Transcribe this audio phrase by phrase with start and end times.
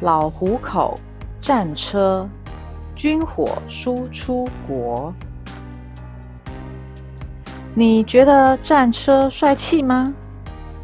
[0.00, 0.98] 老虎口
[1.42, 2.26] 战车，
[2.94, 5.12] 军火输出国。
[7.74, 10.12] 你觉得战车帅气吗？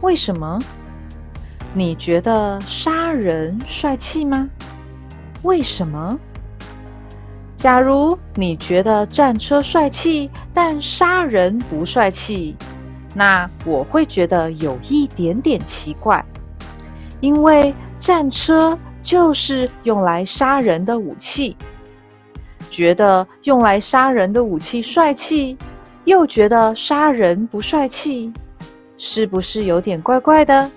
[0.00, 0.58] 为什么？
[1.72, 4.48] 你觉得杀人帅气吗？
[5.42, 6.18] 为什么？
[7.54, 12.56] 假如你觉得战车帅气，但杀人不帅气，
[13.14, 16.22] 那我会觉得有一点点奇怪，
[17.20, 21.56] 因为战车就是用来杀人的武器。
[22.68, 25.56] 觉得用来杀人的武器帅气。
[26.04, 28.30] 又觉得杀人不帅气，
[28.98, 30.70] 是不是有点怪怪的？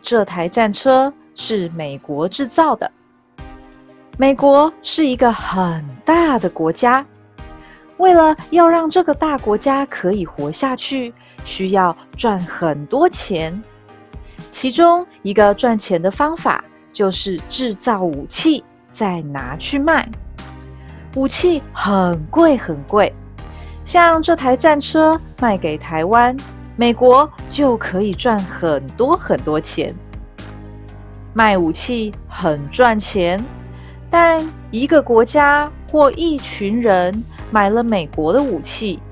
[0.00, 2.88] 这台战车是美国制造的。
[4.16, 7.04] 美国是一个很大的国家，
[7.96, 11.12] 为了要让这个大国家可以活下去，
[11.44, 13.60] 需要赚很多钱。
[14.48, 20.08] 其中一个赚钱的方法就是制造武器，再拿去卖。
[21.14, 23.12] 武器很贵，很贵。
[23.84, 26.36] 像这台战车卖给台湾，
[26.76, 29.94] 美国就可以赚很多很多钱。
[31.34, 33.42] 卖武器很赚钱，
[34.10, 39.02] 但一个国家或一群人买了美国的武器，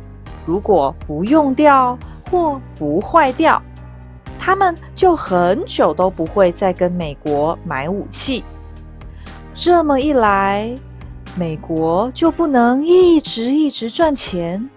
[0.46, 1.98] 如果不用掉
[2.30, 3.60] 或不坏掉，
[4.42, 8.42] 他们就很久都不会再跟美国买武器。
[9.52, 10.74] 这么一来，
[11.36, 14.70] 美国就不能一直一直赚钱，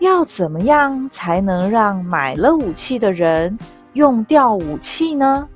[0.00, 3.56] 要怎么样才能让买了武器的人
[3.92, 5.48] 用掉武器呢？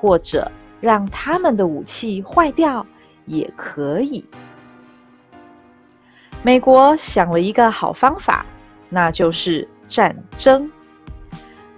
[0.00, 0.48] 或者
[0.80, 2.86] 让他们的武器坏掉
[3.24, 4.24] 也可以。
[6.44, 8.46] 美国想了一个好方法，
[8.88, 10.70] 那就是战争，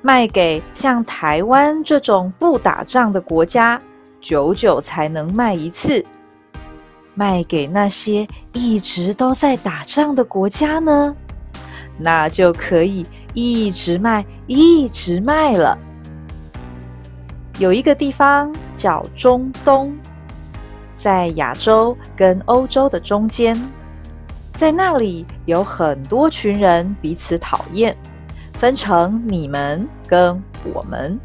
[0.00, 3.80] 卖给像台湾这种不打仗的国家，
[4.20, 6.04] 久久才能卖一次。
[7.14, 11.14] 卖给那些一直都在打仗的国家呢，
[11.98, 13.04] 那就可以
[13.34, 15.76] 一直卖，一直卖了。
[17.58, 19.98] 有一个地方叫中东，
[20.94, 23.60] 在亚洲跟欧洲的中间，
[24.54, 27.96] 在那里有很多群人彼此讨厌，
[28.58, 30.42] 分成你们跟
[30.74, 31.16] 我们，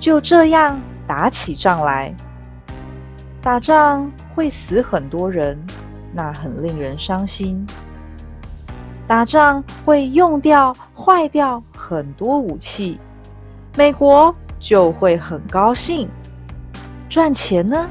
[0.00, 2.14] 就这样打起仗来。
[3.42, 5.62] 打仗会死很多人，
[6.14, 7.66] 那很令人伤心。
[9.06, 12.98] 打仗会用掉、坏掉很多武器，
[13.76, 16.08] 美国就会很高兴。
[17.06, 17.86] 赚钱呢？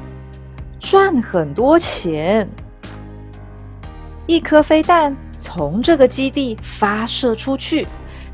[0.79, 2.49] 赚很多钱。
[4.25, 7.87] 一颗飞弹从这个基地发射出去，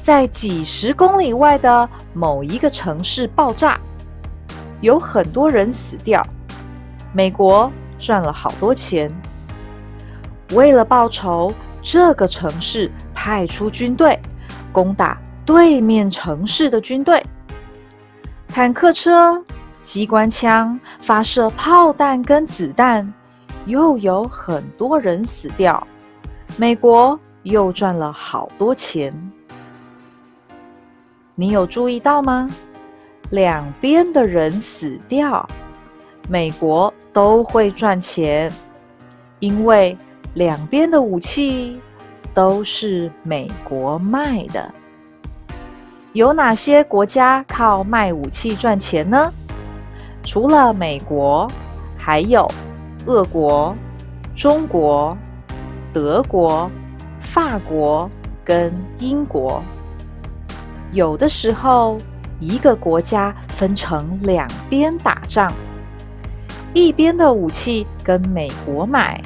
[0.08, 3.78] 在几十公里外的某一个城市爆炸，
[4.80, 6.26] 有很多人死掉。
[7.12, 9.12] 美国赚了好多钱。
[10.54, 14.18] 为了报仇，这个城市派出军队
[14.72, 17.22] 攻打对面城市的军队。
[18.48, 19.44] 坦克车、
[19.82, 23.14] 机关枪发射炮弹跟子弹，
[23.66, 25.86] 又有很多人死掉。
[26.56, 29.27] 美国又赚了好多钱。
[31.40, 32.50] 你有注意到吗？
[33.30, 35.48] 两边的人死掉。
[36.28, 38.52] 美国都会赚钱，
[39.38, 39.96] 因为
[40.34, 41.80] 两边的武器
[42.34, 44.74] 都是美国卖的。
[46.14, 49.32] 有哪些国家靠卖武器赚钱呢？
[50.24, 51.48] 除了美国，
[52.00, 52.50] 还有
[53.06, 53.76] 俄国、
[54.36, 55.16] 中国、
[55.94, 56.68] 德国、
[57.20, 58.10] 法国
[58.44, 59.62] 跟英国。
[60.92, 61.98] 有的时候，
[62.40, 65.54] 一个国家分成两边打仗。
[66.74, 69.22] 一边的武器跟美国买，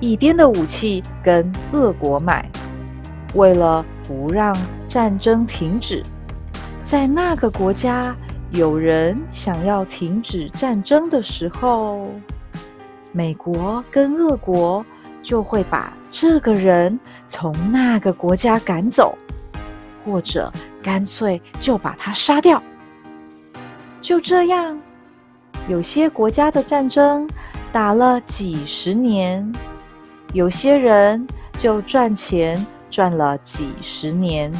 [0.00, 2.48] 一边的武器跟俄国买。
[3.34, 4.54] 为了不让
[4.86, 6.02] 战争停止，
[6.82, 8.14] 在那个国家
[8.50, 12.08] 有人想要停止战争的时候，
[13.12, 14.84] 美国跟俄国
[15.22, 19.16] 就会把这个人从那个国家赶走，
[20.04, 22.62] 或者干脆就把他杀掉。
[24.00, 24.78] 就这样。
[25.68, 27.28] 有些国家的战争
[27.70, 29.52] 打了几十年，
[30.32, 31.24] 有些人
[31.56, 34.52] 就赚钱赚了几十年。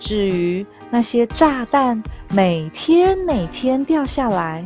[0.00, 4.64] 至于那些炸弹每天每天掉下来，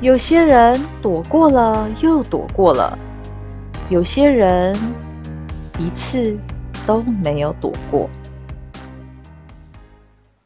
[0.00, 2.96] 有些人躲过了又躲过了，
[3.88, 4.76] 有些人
[5.76, 6.38] 一次
[6.86, 8.08] 都没有躲过。